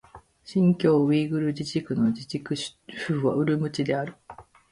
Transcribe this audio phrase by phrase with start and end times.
[0.43, 4.15] 新疆ウイグル自治区の自治区首府はウルムチである